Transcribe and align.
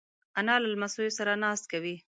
انا 0.39 0.53
له 0.61 0.67
لمسیو 0.73 1.15
سره 1.17 1.31
ناز 1.43 1.61
کوي 1.71 1.95